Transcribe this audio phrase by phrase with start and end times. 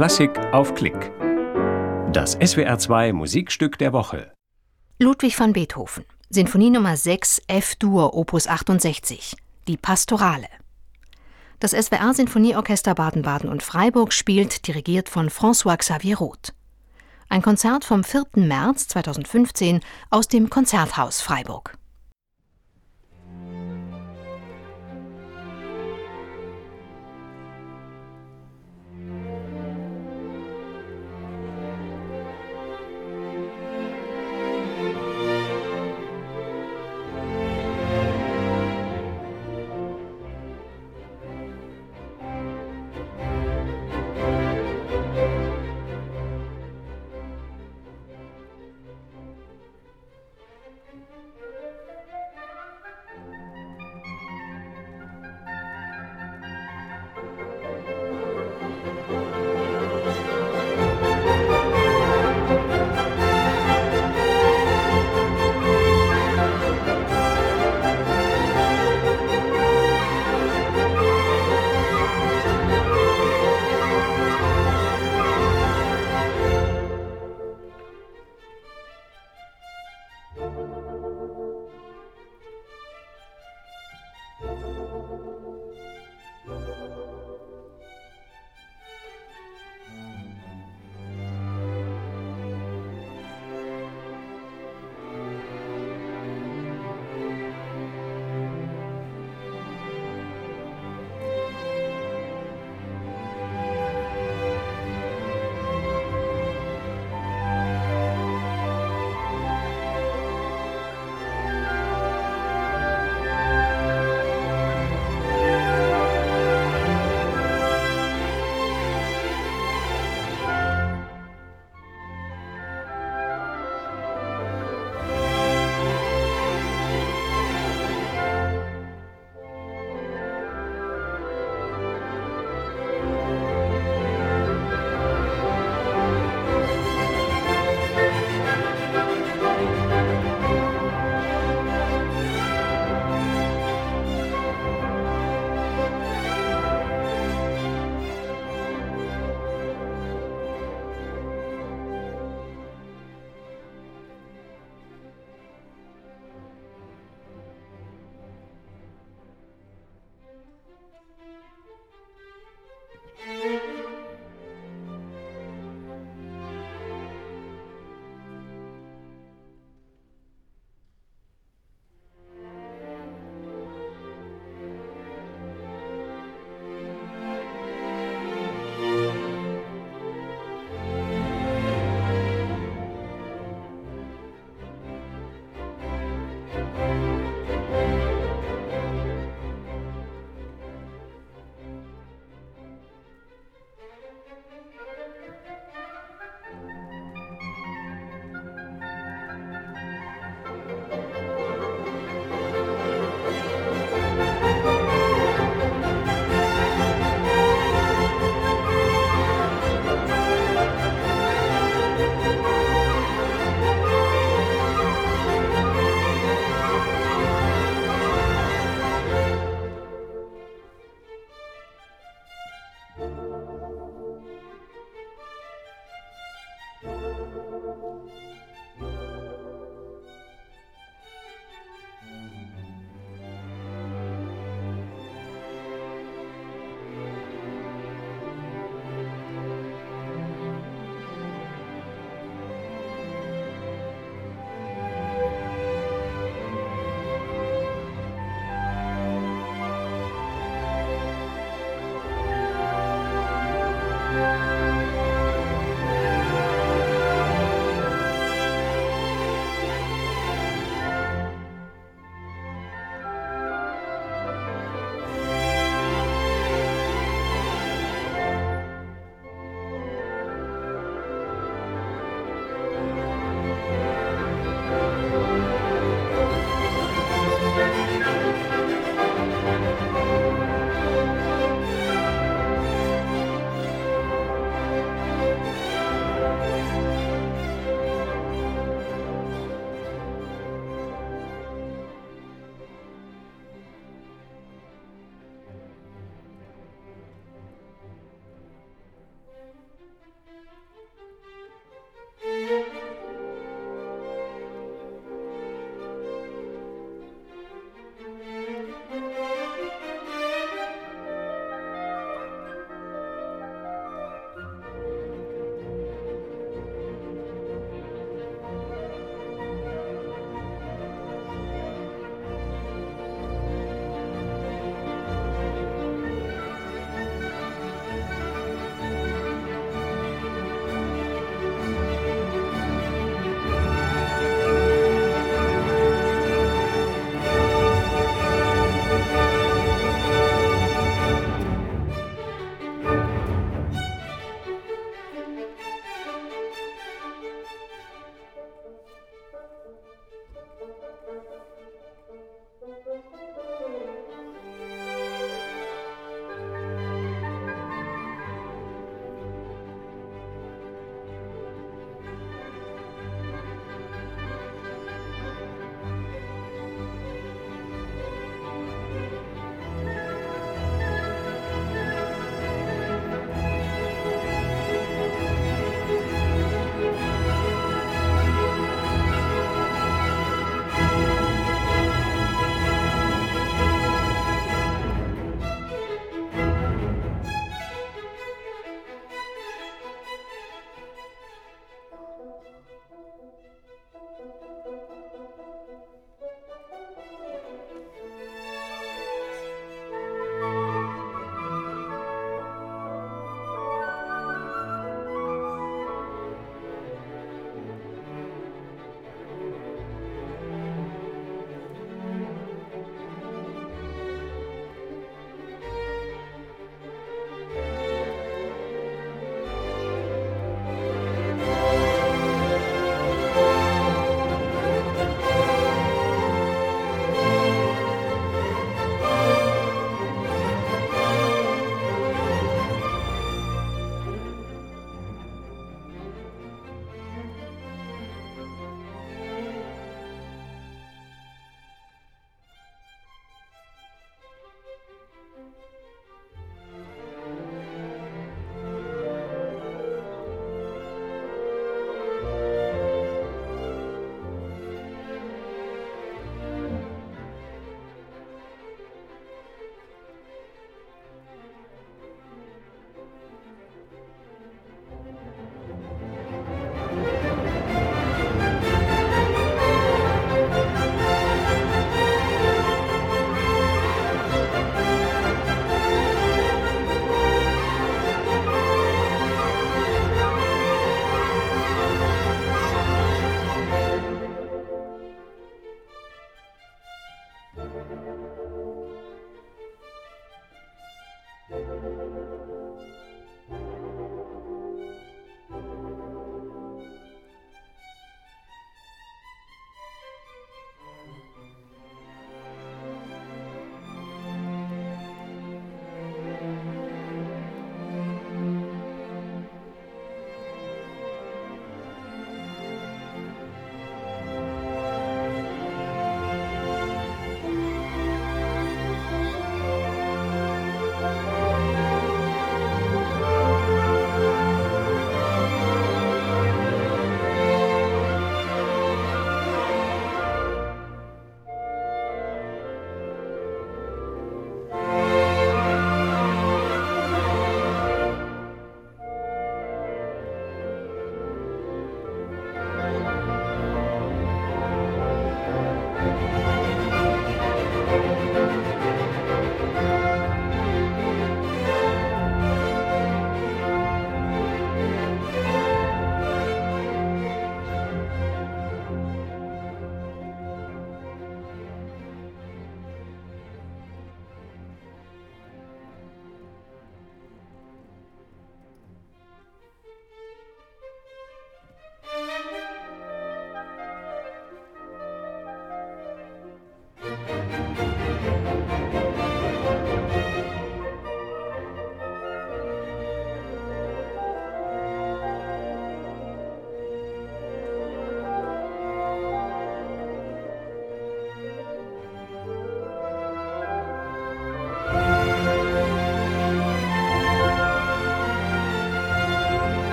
[0.00, 1.12] Klassik auf Klick.
[2.10, 4.32] Das SWR2 Musikstück der Woche.
[4.98, 9.36] Ludwig van Beethoven, Sinfonie Nummer 6 F-Dur, Opus 68,
[9.68, 10.46] die Pastorale.
[11.58, 16.54] Das SWR Sinfonieorchester Baden-Baden und Freiburg spielt, dirigiert von François Xavier Roth.
[17.28, 18.24] Ein Konzert vom 4.
[18.36, 21.76] März 2015 aus dem Konzerthaus Freiburg.